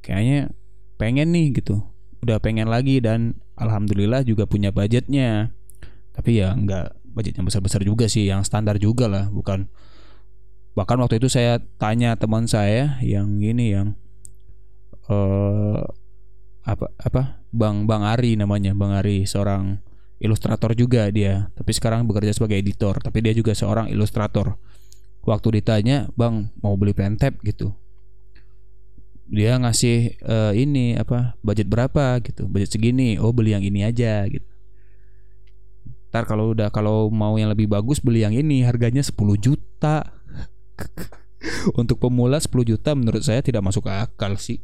Kayaknya 0.00 0.54
pengen 0.94 1.34
nih 1.34 1.58
gitu 1.58 1.90
udah 2.20 2.36
pengen 2.40 2.68
lagi 2.68 3.00
dan 3.00 3.40
alhamdulillah 3.56 4.24
juga 4.24 4.44
punya 4.44 4.72
budgetnya. 4.72 5.52
Tapi 6.12 6.40
ya 6.40 6.52
nggak 6.52 7.12
budget 7.16 7.34
yang 7.40 7.46
besar-besar 7.48 7.80
juga 7.82 8.06
sih 8.06 8.28
yang 8.28 8.44
standar 8.44 8.76
juga 8.76 9.08
lah 9.08 9.26
bukan. 9.32 9.68
Bahkan 10.76 10.96
waktu 11.02 11.18
itu 11.18 11.26
saya 11.26 11.58
tanya 11.80 12.14
teman 12.14 12.46
saya 12.46 13.00
yang 13.02 13.40
ini 13.42 13.74
yang 13.74 13.98
uh, 15.10 15.82
apa 16.62 16.92
apa 17.00 17.42
bang 17.50 17.88
bang 17.88 18.02
Ari 18.04 18.36
namanya 18.36 18.76
bang 18.76 18.92
Ari 18.94 19.24
seorang 19.24 19.80
ilustrator 20.20 20.76
juga 20.76 21.08
dia. 21.10 21.48
Tapi 21.56 21.72
sekarang 21.72 22.04
bekerja 22.06 22.36
sebagai 22.36 22.60
editor 22.60 23.00
tapi 23.00 23.24
dia 23.24 23.32
juga 23.32 23.56
seorang 23.56 23.88
ilustrator. 23.90 24.60
Waktu 25.24 25.60
ditanya 25.60 26.08
bang 26.16 26.48
mau 26.64 26.76
beli 26.80 26.96
pentap 26.96 27.36
gitu 27.44 27.76
dia 29.30 29.54
ngasih 29.62 30.18
uh, 30.26 30.50
ini 30.50 30.98
apa 30.98 31.38
budget 31.38 31.70
berapa 31.70 32.18
gitu 32.18 32.50
budget 32.50 32.74
segini 32.74 33.14
oh 33.14 33.30
beli 33.30 33.54
yang 33.54 33.62
ini 33.62 33.86
aja 33.86 34.26
gitu. 34.26 34.44
Ntar 36.10 36.26
kalau 36.26 36.50
udah 36.50 36.74
kalau 36.74 37.06
mau 37.14 37.38
yang 37.38 37.54
lebih 37.54 37.70
bagus 37.70 38.02
beli 38.02 38.26
yang 38.26 38.34
ini 38.34 38.66
harganya 38.66 39.06
10 39.06 39.14
juta. 39.38 40.10
Untuk 41.80 42.02
pemula 42.02 42.42
10 42.42 42.50
juta 42.66 42.98
menurut 42.98 43.22
saya 43.22 43.38
tidak 43.38 43.62
masuk 43.62 43.86
akal 43.86 44.34
sih. 44.34 44.58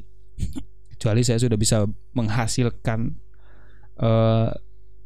Kecuali 0.90 1.22
saya 1.22 1.38
sudah 1.38 1.54
bisa 1.54 1.86
menghasilkan 2.18 3.14
uh, 4.02 4.50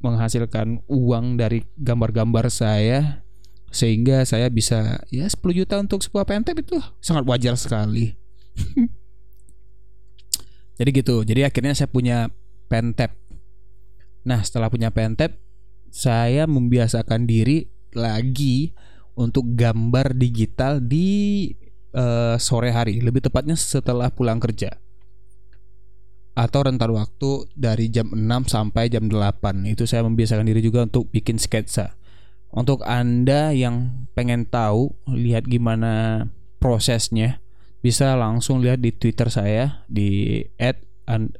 menghasilkan 0.00 0.80
uang 0.88 1.36
dari 1.36 1.68
gambar-gambar 1.76 2.48
saya 2.48 3.20
sehingga 3.68 4.24
saya 4.24 4.48
bisa 4.48 5.04
ya 5.12 5.28
10 5.28 5.36
juta 5.52 5.76
untuk 5.78 6.00
sebuah 6.00 6.24
pentep 6.24 6.56
itu 6.56 6.80
sangat 7.04 7.28
wajar 7.28 7.54
sekali. 7.60 8.16
jadi 10.80 10.90
gitu. 10.96 11.20
Jadi 11.28 11.44
akhirnya 11.44 11.76
saya 11.76 11.92
punya 11.92 12.32
pentep. 12.72 13.12
Nah, 14.24 14.40
setelah 14.40 14.72
punya 14.72 14.88
pentep, 14.88 15.36
saya 15.92 16.48
membiasakan 16.48 17.28
diri 17.28 17.68
lagi 17.92 18.72
untuk 19.12 19.52
gambar 19.52 20.16
digital 20.16 20.80
di 20.80 21.52
uh, 21.92 22.40
sore 22.40 22.72
hari, 22.72 23.04
lebih 23.04 23.20
tepatnya 23.20 23.60
setelah 23.60 24.08
pulang 24.08 24.40
kerja 24.40 24.80
atau 26.40 26.62
rentan 26.62 26.94
waktu 26.94 27.52
dari 27.58 27.90
jam 27.90 28.08
6 28.14 28.48
sampai 28.48 28.86
jam 28.88 29.10
8 29.10 29.66
itu 29.66 29.84
saya 29.84 30.06
membiasakan 30.06 30.46
diri 30.46 30.62
juga 30.62 30.86
untuk 30.86 31.10
bikin 31.10 31.36
sketsa 31.36 31.98
untuk 32.54 32.86
anda 32.86 33.50
yang 33.50 34.06
pengen 34.14 34.46
tahu 34.46 34.94
lihat 35.10 35.44
gimana 35.50 36.24
prosesnya 36.62 37.42
bisa 37.80 38.12
langsung 38.16 38.60
lihat 38.60 38.84
di 38.84 38.92
twitter 38.92 39.32
saya 39.32 39.84
di 39.88 40.40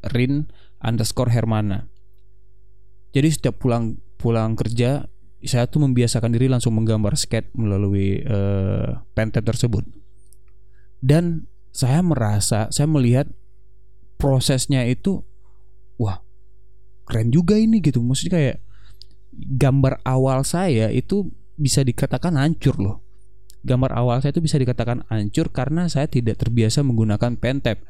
@rin 0.09 0.49
underscore 0.81 1.31
hermana. 1.33 1.87
Jadi 3.13 3.29
setiap 3.29 3.61
pulang 3.61 4.01
pulang 4.17 4.57
kerja 4.57 5.05
saya 5.41 5.65
tuh 5.69 5.85
membiasakan 5.89 6.37
diri 6.37 6.53
langsung 6.53 6.77
menggambar 6.77 7.17
sketch 7.17 7.57
melalui 7.57 8.21
uh, 8.25 9.01
pentet 9.17 9.45
tersebut. 9.45 9.85
Dan 11.01 11.49
saya 11.73 12.05
merasa 12.05 12.69
saya 12.69 12.89
melihat 12.89 13.29
prosesnya 14.21 14.85
itu 14.85 15.25
wah 15.97 16.21
keren 17.09 17.33
juga 17.33 17.57
ini 17.57 17.81
gitu. 17.81 18.05
Maksudnya 18.05 18.33
kayak 18.37 18.59
gambar 19.33 20.05
awal 20.05 20.45
saya 20.45 20.93
itu 20.93 21.33
bisa 21.57 21.85
dikatakan 21.85 22.37
hancur 22.37 22.77
loh 22.81 23.10
gambar 23.61 23.93
awal 23.93 24.25
saya 24.25 24.33
itu 24.33 24.43
bisa 24.45 24.57
dikatakan 24.57 25.05
hancur 25.13 25.53
karena 25.53 25.87
saya 25.87 26.09
tidak 26.09 26.41
terbiasa 26.41 26.81
menggunakan 26.81 27.37
pentap 27.37 27.85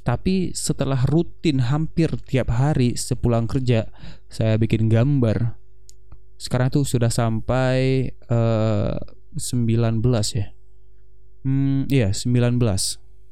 tapi 0.00 0.56
setelah 0.56 1.04
rutin 1.04 1.60
hampir 1.60 2.08
tiap 2.24 2.48
hari 2.56 2.96
sepulang 2.96 3.44
kerja 3.44 3.92
saya 4.32 4.56
bikin 4.56 4.88
gambar. 4.88 5.60
Sekarang 6.40 6.72
tuh 6.72 6.88
sudah 6.88 7.12
sampai 7.12 8.08
uh, 8.32 8.96
eh, 8.96 9.36
19 9.36 10.00
ya? 10.32 10.56
Hmm 11.44 11.84
iya 11.92 12.16
19 12.16 12.56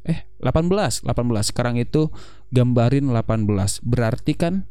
eh 0.09 0.25
18 0.41 1.05
18 1.05 1.05
sekarang 1.53 1.77
itu 1.77 2.09
gambarin 2.49 3.13
18 3.13 3.85
berarti 3.85 4.33
kan 4.33 4.65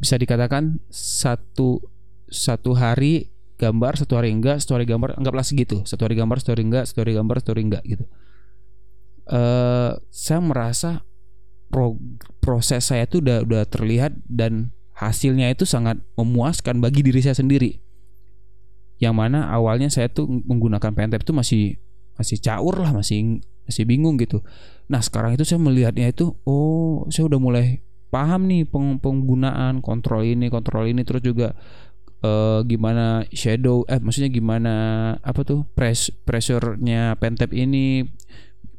bisa 0.00 0.16
dikatakan 0.16 0.80
satu 0.88 1.84
satu 2.32 2.72
hari 2.72 3.35
gambar 3.56 3.92
satu 3.96 4.20
hari 4.20 4.32
enggak 4.32 4.60
satu 4.60 4.76
gambar 4.78 5.16
anggaplah 5.16 5.44
segitu. 5.44 5.82
Satu 5.88 6.04
hari 6.08 6.16
gambar 6.16 6.40
satu 6.40 6.56
hari 6.56 6.64
enggak 6.68 6.84
satu 6.88 7.02
gambar 7.02 7.36
satu 7.40 7.50
hari 7.56 7.62
enggak 7.68 7.82
gitu. 7.84 8.04
Uh, 9.26 9.98
saya 10.12 10.38
merasa 10.38 11.02
pro, 11.66 11.98
proses 12.38 12.86
saya 12.86 13.10
itu 13.10 13.18
udah 13.18 13.42
udah 13.42 13.62
terlihat 13.66 14.14
dan 14.30 14.70
hasilnya 14.96 15.50
itu 15.50 15.66
sangat 15.66 15.98
memuaskan 16.14 16.78
bagi 16.78 17.02
diri 17.02 17.20
saya 17.20 17.34
sendiri. 17.34 17.82
Yang 18.96 19.14
mana 19.16 19.52
awalnya 19.52 19.92
saya 19.92 20.08
tuh 20.08 20.24
menggunakan 20.24 20.94
pentap 20.94 21.20
itu 21.20 21.32
masih 21.36 21.64
masih 22.16 22.40
caur 22.40 22.80
lah 22.80 22.96
masih 22.96 23.44
masih 23.68 23.84
bingung 23.84 24.16
gitu. 24.16 24.40
Nah 24.86 25.02
sekarang 25.02 25.34
itu 25.34 25.42
saya 25.42 25.58
melihatnya 25.58 26.08
itu, 26.08 26.38
oh 26.46 27.04
saya 27.10 27.26
udah 27.28 27.40
mulai 27.42 27.82
paham 28.08 28.46
nih 28.46 28.64
peng 28.64 29.02
penggunaan 29.02 29.82
kontrol 29.82 30.22
ini, 30.22 30.46
kontrol 30.48 30.86
ini, 30.86 31.02
terus 31.02 31.20
juga 31.20 31.58
uh, 32.22 32.60
gimana 32.64 33.26
shadow, 33.34 33.84
eh 33.90 34.00
maksudnya 34.00 34.30
gimana 34.32 34.74
apa 35.20 35.40
tuh 35.42 35.66
press 35.74 36.08
pressure-nya 36.24 37.18
ini, 37.52 38.06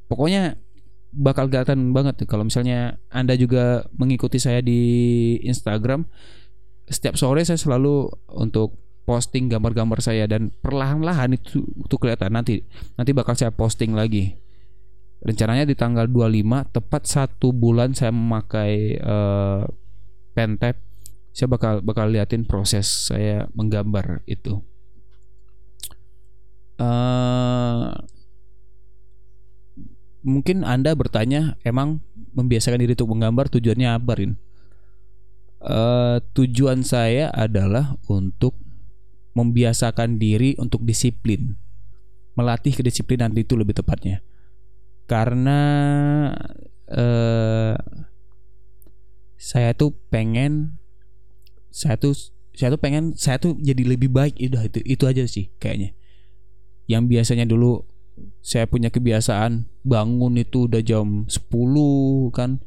pokoknya 0.08 0.58
bakal 1.18 1.50
kelihatan 1.50 1.92
banget 1.92 2.24
kalau 2.30 2.46
misalnya 2.46 3.02
anda 3.10 3.34
juga 3.34 3.86
mengikuti 3.98 4.38
saya 4.38 4.62
di 4.62 4.82
Instagram, 5.42 6.06
setiap 6.88 7.18
sore 7.20 7.44
saya 7.44 7.60
selalu 7.60 8.08
untuk 8.32 8.78
posting 9.08 9.48
gambar-gambar 9.48 10.04
saya 10.04 10.28
dan 10.28 10.52
perlahan-lahan 10.60 11.40
itu 11.40 11.64
itu 11.64 11.96
kelihatan. 11.96 12.36
Nanti 12.36 12.64
nanti 13.00 13.12
bakal 13.16 13.40
saya 13.40 13.56
posting 13.56 13.96
lagi. 13.96 14.36
Rencananya 15.24 15.66
di 15.66 15.74
tanggal 15.74 16.06
25 16.06 16.76
tepat 16.76 17.04
satu 17.10 17.50
bulan 17.50 17.96
saya 17.98 18.14
memakai 18.14 19.02
uh, 19.02 19.66
pentap 20.38 20.78
saya 21.38 21.54
bakal 21.54 21.86
bakal 21.86 22.10
liatin 22.10 22.50
proses 22.50 23.14
saya 23.14 23.46
menggambar 23.54 24.26
itu. 24.26 24.58
Uh, 26.82 27.94
mungkin 30.26 30.66
anda 30.66 30.98
bertanya 30.98 31.54
emang 31.62 32.02
membiasakan 32.34 32.82
diri 32.82 32.98
untuk 32.98 33.14
menggambar 33.14 33.54
tujuannya 33.54 33.86
apa 33.86 34.12
Rin? 34.18 34.34
Uh, 35.62 36.26
tujuan 36.34 36.82
saya 36.82 37.30
adalah 37.30 38.02
untuk 38.10 38.58
membiasakan 39.38 40.18
diri 40.18 40.58
untuk 40.58 40.82
disiplin. 40.90 41.54
Melatih 42.34 42.74
kedisiplinan 42.74 43.38
itu 43.38 43.54
lebih 43.54 43.78
tepatnya. 43.78 44.26
Karena 45.06 45.62
uh, 46.90 47.78
saya 49.38 49.78
tuh 49.78 49.94
pengen 50.10 50.82
saya 51.78 52.02
tuh 52.02 52.18
saya 52.58 52.74
tuh 52.74 52.82
pengen 52.82 53.14
saya 53.14 53.38
tuh 53.38 53.54
jadi 53.62 53.86
lebih 53.86 54.10
baik. 54.10 54.34
Itu 54.42 54.58
itu 54.58 54.80
itu 54.82 55.04
aja 55.06 55.24
sih 55.30 55.54
kayaknya. 55.62 55.94
Yang 56.90 57.04
biasanya 57.14 57.46
dulu 57.46 57.86
saya 58.42 58.66
punya 58.66 58.90
kebiasaan 58.90 59.70
bangun 59.86 60.42
itu 60.42 60.66
udah 60.66 60.82
jam 60.82 61.30
10 61.30 62.34
kan. 62.34 62.58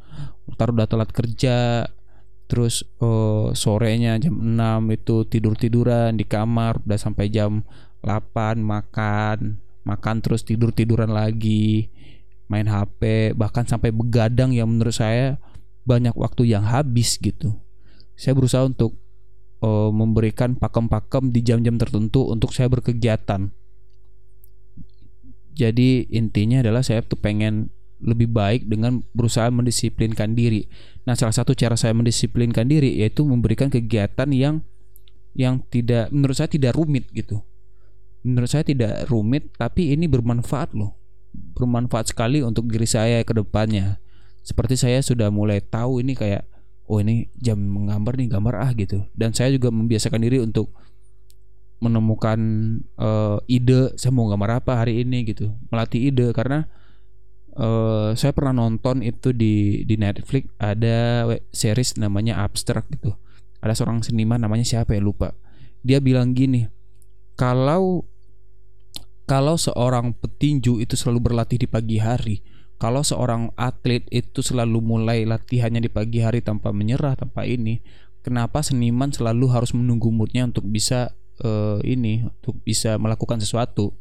Taruh 0.55 0.75
udah 0.79 0.87
telat 0.87 1.11
kerja 1.11 1.91
terus 2.51 2.83
uh, 2.99 3.55
sorenya 3.55 4.19
jam 4.19 4.35
6 4.35 4.59
itu 4.99 5.23
tidur-tiduran 5.31 6.19
di 6.19 6.27
kamar 6.27 6.83
udah 6.83 6.99
sampai 6.99 7.31
jam 7.31 7.63
8 8.03 8.59
makan 8.59 9.63
makan 9.87 10.17
terus 10.19 10.43
tidur-tiduran 10.43 11.15
lagi 11.15 11.95
main 12.51 12.67
HP 12.67 13.33
bahkan 13.39 13.63
sampai 13.63 13.95
begadang 13.95 14.51
yang 14.51 14.67
menurut 14.67 14.99
saya 14.99 15.39
banyak 15.87 16.11
waktu 16.19 16.51
yang 16.51 16.67
habis 16.67 17.15
gitu 17.23 17.55
saya 18.21 18.37
berusaha 18.37 18.69
untuk 18.69 19.01
uh, 19.65 19.89
memberikan 19.89 20.61
pakem-pakem 20.61 21.33
di 21.33 21.41
jam-jam 21.41 21.81
tertentu 21.81 22.29
untuk 22.29 22.53
saya 22.53 22.69
berkegiatan 22.69 23.49
jadi 25.61 26.09
intinya 26.09 26.65
adalah 26.65 26.81
saya 26.81 27.05
tuh 27.05 27.21
pengen 27.21 27.69
lebih 28.01 28.33
baik 28.33 28.65
dengan 28.65 29.05
berusaha 29.13 29.53
mendisiplinkan 29.53 30.33
diri. 30.33 30.65
Nah, 31.05 31.13
salah 31.13 31.37
satu 31.37 31.53
cara 31.53 31.77
saya 31.77 31.93
mendisiplinkan 31.93 32.65
diri 32.65 32.97
yaitu 33.05 33.29
memberikan 33.29 33.69
kegiatan 33.69 34.29
yang 34.33 34.65
yang 35.37 35.61
tidak 35.69 36.09
menurut 36.09 36.33
saya 36.33 36.49
tidak 36.49 36.75
rumit 36.75 37.13
gitu. 37.13 37.45
Menurut 38.25 38.49
saya 38.49 38.65
tidak 38.65 39.05
rumit 39.13 39.53
tapi 39.61 39.93
ini 39.93 40.09
bermanfaat 40.09 40.73
loh 40.73 40.97
bermanfaat 41.31 42.11
sekali 42.11 42.43
untuk 42.43 42.67
diri 42.67 42.89
saya 42.89 43.23
ke 43.23 43.37
depannya. 43.37 44.01
Seperti 44.41 44.81
saya 44.81 45.05
sudah 45.05 45.29
mulai 45.29 45.61
tahu 45.61 46.01
ini 46.01 46.17
kayak 46.17 46.49
oh 46.91 46.99
ini 46.99 47.31
jam 47.39 47.63
menggambar 47.63 48.19
nih 48.19 48.27
gambar 48.27 48.55
ah 48.59 48.71
gitu. 48.75 49.07
Dan 49.15 49.31
saya 49.31 49.55
juga 49.55 49.71
membiasakan 49.71 50.19
diri 50.27 50.43
untuk 50.43 50.75
menemukan 51.81 52.39
uh, 52.99 53.39
ide 53.47 53.95
saya 53.97 54.11
mau 54.11 54.27
gambar 54.27 54.61
apa 54.61 54.83
hari 54.83 55.07
ini 55.07 55.23
gitu. 55.31 55.55
Melatih 55.71 56.11
ide 56.11 56.35
karena 56.35 56.67
uh, 57.55 58.13
saya 58.19 58.35
pernah 58.35 58.53
nonton 58.53 59.07
itu 59.07 59.31
di 59.31 59.87
di 59.87 59.95
Netflix 59.95 60.51
ada 60.59 61.31
series 61.55 61.95
namanya 61.97 62.43
Abstract 62.43 62.91
gitu. 62.91 63.15
Ada 63.63 63.79
seorang 63.79 64.03
seniman 64.03 64.43
namanya 64.43 64.67
siapa 64.67 64.93
ya 64.93 65.01
lupa. 65.01 65.33
Dia 65.81 66.03
bilang 66.03 66.35
gini, 66.35 66.67
kalau 67.39 68.05
kalau 69.31 69.55
seorang 69.55 70.11
petinju 70.11 70.83
itu 70.83 70.99
selalu 70.99 71.31
berlatih 71.31 71.63
di 71.63 71.69
pagi 71.71 72.03
hari, 72.03 72.43
kalau 72.81 73.05
seorang 73.05 73.53
atlet 73.61 74.09
itu 74.09 74.41
selalu 74.41 74.81
mulai 74.81 75.29
latihannya 75.29 75.85
di 75.85 75.93
pagi 75.93 76.25
hari 76.25 76.41
tanpa 76.41 76.73
menyerah, 76.73 77.13
tanpa 77.13 77.45
ini, 77.45 77.85
kenapa 78.25 78.65
seniman 78.65 79.13
selalu 79.13 79.53
harus 79.53 79.77
menunggu 79.77 80.09
moodnya 80.09 80.49
untuk 80.49 80.65
bisa 80.65 81.13
uh, 81.45 81.77
ini 81.85 82.25
untuk 82.25 82.57
bisa 82.65 82.97
melakukan 82.97 83.37
sesuatu? 83.37 83.93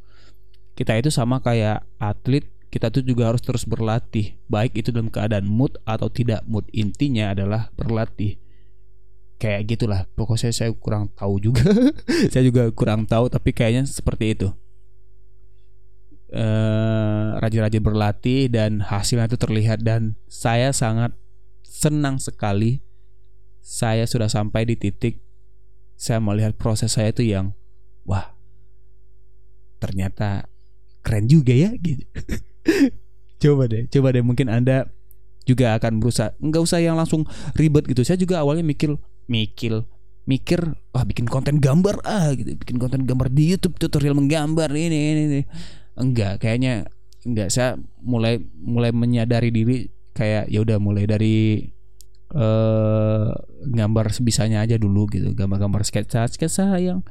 Kita 0.80 0.96
itu 0.96 1.12
sama 1.12 1.44
kayak 1.44 1.84
atlet 2.00 2.48
kita 2.72 2.88
tuh 2.88 3.04
juga 3.04 3.28
harus 3.28 3.44
terus 3.44 3.68
berlatih 3.68 4.40
baik 4.48 4.80
itu 4.80 4.96
dalam 4.96 5.12
keadaan 5.12 5.44
mood 5.44 5.76
atau 5.84 6.08
tidak 6.08 6.40
mood. 6.48 6.64
Intinya 6.72 7.36
adalah 7.36 7.76
berlatih. 7.76 8.40
Kayak 9.44 9.76
gitulah 9.76 10.08
pokoknya 10.16 10.56
saya 10.56 10.72
kurang 10.72 11.12
tahu 11.20 11.52
juga. 11.52 11.68
Saya 12.32 12.48
juga 12.48 12.72
kurang 12.72 13.04
tahu 13.04 13.28
tapi 13.28 13.52
kayaknya 13.52 13.84
seperti 13.88 14.40
itu 14.40 14.56
rajin-rajin 17.50 17.82
berlatih 17.82 18.54
dan 18.54 18.86
hasilnya 18.86 19.26
itu 19.26 19.42
terlihat. 19.42 19.82
Dan 19.82 20.16
saya 20.30 20.70
sangat 20.70 21.18
senang 21.66 22.22
sekali 22.22 22.86
saya 23.60 24.06
sudah 24.06 24.30
sampai 24.30 24.66
di 24.66 24.78
titik 24.78 25.22
saya 26.00 26.18
melihat 26.24 26.56
proses 26.56 26.96
saya 26.96 27.12
itu 27.12 27.28
yang 27.28 27.52
wah 28.08 28.34
ternyata 29.84 30.48
keren 31.04 31.26
juga 31.28 31.52
ya 31.52 31.74
gitu. 31.78 32.06
Coba 33.40 33.72
deh 33.72 33.88
coba 33.88 34.12
deh 34.12 34.20
mungkin 34.20 34.52
anda 34.52 34.92
juga 35.48 35.80
akan 35.80 36.04
berusaha. 36.04 36.36
Nggak 36.44 36.62
usah 36.62 36.84
yang 36.84 37.00
langsung 37.00 37.24
ribet 37.56 37.88
gitu. 37.88 38.04
Saya 38.04 38.20
juga 38.20 38.44
awalnya 38.44 38.68
mikir 38.68 39.00
mikir 39.32 39.88
mikir 40.28 40.62
wah 40.92 41.08
bikin 41.08 41.24
konten 41.26 41.64
gambar 41.64 42.04
ah 42.04 42.36
gitu. 42.36 42.60
Bikin 42.60 42.76
konten 42.76 43.08
gambar 43.08 43.32
di 43.32 43.56
YouTube 43.56 43.80
tutorial 43.80 44.12
menggambar 44.12 44.68
ini 44.76 45.16
ini, 45.16 45.22
ini. 45.32 45.42
enggak 45.96 46.44
kayaknya 46.44 46.92
enggak 47.28 47.50
saya 47.52 47.76
mulai 48.00 48.40
mulai 48.60 48.96
menyadari 48.96 49.52
diri 49.52 49.92
kayak 50.16 50.48
ya 50.48 50.60
udah 50.64 50.78
mulai 50.80 51.04
dari 51.04 51.68
uh, 52.36 53.32
gambar 53.68 54.06
sebisanya 54.16 54.64
aja 54.64 54.80
dulu 54.80 55.08
gitu 55.12 55.36
gambar-gambar 55.36 55.84
sketsa 55.84 56.28
sketsa 56.32 56.80
yang 56.80 57.04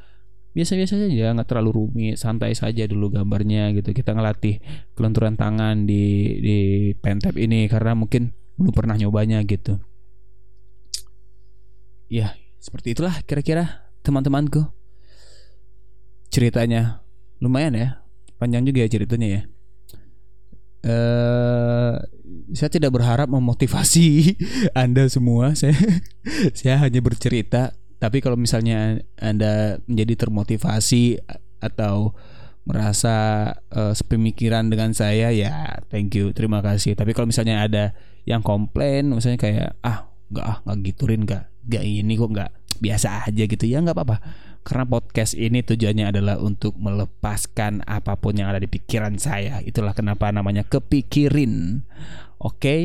biasa-biasa 0.56 1.06
saja 1.06 1.38
nggak 1.38 1.48
terlalu 1.48 1.70
rumit 1.70 2.18
santai 2.18 2.56
saja 2.56 2.82
dulu 2.90 3.14
gambarnya 3.14 3.70
gitu. 3.78 3.94
Kita 3.94 4.10
ngelatih 4.16 4.58
kelenturan 4.98 5.38
tangan 5.38 5.86
di 5.86 6.34
di 6.42 6.58
pentap 6.98 7.38
ini 7.38 7.70
karena 7.70 7.94
mungkin 7.94 8.34
belum 8.58 8.74
pernah 8.74 8.98
nyobanya 8.98 9.38
gitu. 9.46 9.78
Ya 12.10 12.34
seperti 12.58 12.98
itulah 12.98 13.14
kira-kira 13.22 13.92
teman-temanku. 14.02 14.66
Ceritanya 16.34 17.06
lumayan 17.38 17.78
ya 17.78 17.88
panjang 18.42 18.66
juga 18.66 18.82
ya 18.82 18.90
ceritanya 18.90 19.28
ya 19.30 19.42
uh, 20.84 21.94
saya 22.52 22.70
tidak 22.72 22.94
berharap 22.94 23.28
memotivasi 23.30 24.36
Anda 24.82 25.06
semua. 25.10 25.54
Saya 25.58 25.74
saya 26.58 26.78
hanya 26.82 27.00
bercerita. 27.00 27.74
Tapi 27.98 28.22
kalau 28.22 28.38
misalnya 28.38 29.02
Anda 29.18 29.82
menjadi 29.90 30.28
termotivasi 30.28 31.18
atau 31.58 32.14
merasa 32.68 33.16
uh, 33.72 33.96
sepemikiran 33.96 34.68
dengan 34.68 34.92
saya 34.92 35.32
ya 35.32 35.80
thank 35.88 36.12
you 36.12 36.36
terima 36.36 36.60
kasih 36.60 36.92
tapi 36.92 37.16
kalau 37.16 37.24
misalnya 37.24 37.64
ada 37.64 37.96
yang 38.28 38.44
komplain 38.44 39.08
misalnya 39.08 39.40
kayak 39.40 39.70
ah 39.80 40.12
nggak 40.28 40.44
ah 40.44 40.56
nggak 40.68 40.78
gituin 40.92 41.24
nggak 41.24 41.48
nggak 41.64 41.84
ini 41.88 42.12
kok 42.20 42.28
nggak 42.28 42.50
biasa 42.76 43.24
aja 43.24 43.42
gitu 43.48 43.64
ya 43.64 43.80
nggak 43.80 43.96
apa-apa 43.96 44.16
karena 44.62 44.84
podcast 44.84 45.32
ini 45.38 45.64
tujuannya 45.64 46.12
adalah 46.12 46.36
untuk 46.40 46.76
melepaskan 46.76 47.82
apa 47.88 48.18
pun 48.20 48.36
yang 48.36 48.52
ada 48.52 48.60
di 48.60 48.68
pikiran 48.68 49.16
saya. 49.16 49.64
Itulah 49.64 49.96
kenapa 49.96 50.28
namanya 50.30 50.64
kepikirin. 50.66 51.84
Oke. 52.38 52.58
Okay? 52.58 52.82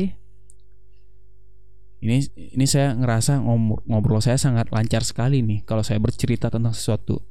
Ini 2.04 2.16
ini 2.60 2.66
saya 2.68 2.92
ngerasa 2.92 3.40
ngobrol 3.88 4.20
saya 4.20 4.36
sangat 4.36 4.68
lancar 4.68 5.00
sekali 5.08 5.40
nih 5.40 5.64
kalau 5.64 5.80
saya 5.80 5.96
bercerita 5.96 6.52
tentang 6.52 6.76
sesuatu. 6.76 7.24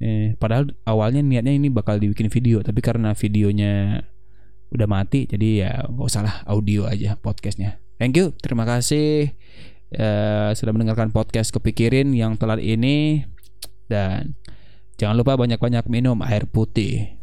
Eh, 0.00 0.34
padahal 0.40 0.74
awalnya 0.88 1.20
niatnya 1.20 1.54
ini 1.54 1.68
bakal 1.70 2.00
dibikin 2.00 2.32
video, 2.32 2.64
tapi 2.64 2.80
karena 2.80 3.12
videonya 3.12 4.02
udah 4.72 4.88
mati, 4.88 5.28
jadi 5.28 5.48
ya 5.60 5.72
nggak 5.86 6.06
usah 6.08 6.22
lah 6.24 6.36
audio 6.48 6.88
aja 6.88 7.14
podcastnya. 7.20 7.78
Thank 8.00 8.16
you, 8.16 8.32
terima 8.40 8.64
kasih 8.64 9.36
uh, 9.96 10.50
sudah 10.54 10.72
mendengarkan 10.74 11.10
podcast 11.10 11.54
kepikirin 11.54 12.12
yang 12.14 12.36
telat 12.36 12.62
ini. 12.62 13.26
Dan 13.90 14.38
jangan 14.98 15.18
lupa 15.18 15.34
banyak-banyak 15.34 15.86
minum 15.90 16.22
air 16.22 16.46
putih. 16.46 17.18